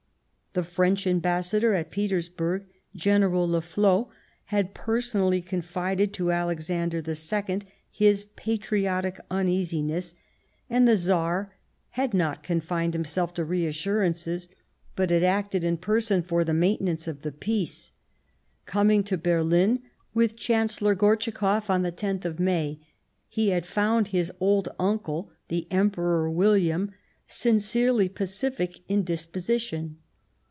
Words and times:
The 0.53 0.63
French 0.65 1.07
Ambassador 1.07 1.73
at 1.75 1.91
Petersburg, 1.91 2.65
General 2.93 3.47
Le 3.49 3.61
Flo, 3.61 4.09
had 4.47 4.73
personally 4.73 5.41
confided 5.41 6.11
to 6.11 6.29
Alexander 6.33 7.01
II 7.07 7.61
his 7.89 8.25
patriotic 8.35 9.17
uneasiness, 9.29 10.13
and 10.69 10.85
the 10.85 10.97
Tsar 10.97 11.53
had 11.91 12.13
not 12.13 12.39
180 12.39 12.39
The 12.41 12.51
German 12.51 12.51
Empire 12.51 12.79
confined 12.81 12.93
himself 12.93 13.33
to 13.33 13.45
reassurances, 13.49 14.49
but 14.97 15.09
had 15.09 15.23
acted 15.23 15.63
in 15.63 15.77
person 15.77 16.21
for 16.21 16.43
the 16.43 16.53
maintenance 16.53 17.07
of 17.07 17.21
peace. 17.39 17.91
Coming 18.65 19.05
to 19.05 19.17
Bcrhn 19.17 19.79
with 20.13 20.31
the 20.31 20.35
Chancellor 20.37 20.95
Gortschakoff 20.97 21.69
on 21.69 21.83
the 21.83 21.91
loth 22.03 22.25
of 22.25 22.41
May, 22.41 22.81
he 23.29 23.51
had 23.51 23.65
found 23.65 24.07
his 24.09 24.33
old 24.41 24.67
uncle, 24.77 25.31
the 25.47 25.65
Em 25.71 25.89
peror 25.91 26.29
William, 26.29 26.91
sincerely 27.25 28.09
pacific 28.09 28.81
in 28.89 29.05
disposition. 29.05 29.95